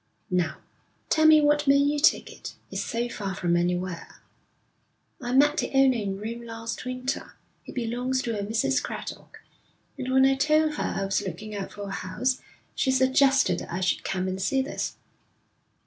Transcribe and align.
'Now 0.31 0.57
tell 1.11 1.27
me 1.27 1.41
what 1.41 1.67
made 1.67 1.87
you 1.87 1.99
take 1.99 2.31
it. 2.31 2.55
It's 2.71 2.81
so 2.83 3.07
far 3.07 3.35
from 3.35 3.55
anywhere.' 3.55 4.15
'I 5.21 5.33
met 5.33 5.57
the 5.57 5.69
owner 5.75 5.95
in 5.95 6.19
Rome 6.19 6.41
last 6.41 6.85
winter. 6.85 7.33
It 7.67 7.75
belongs 7.75 8.23
to 8.23 8.35
a 8.39 8.41
Mrs. 8.41 8.81
Craddock, 8.81 9.43
and 9.99 10.11
when 10.11 10.25
I 10.25 10.33
told 10.37 10.73
her 10.73 10.95
I 10.97 11.05
was 11.05 11.21
looking 11.21 11.53
out 11.55 11.73
for 11.73 11.83
a 11.83 11.91
house, 11.91 12.41
she 12.73 12.89
suggested 12.89 13.59
that 13.59 13.71
I 13.71 13.81
should 13.81 14.03
come 14.03 14.27
and 14.27 14.41
see 14.41 14.63
this.' 14.63 14.95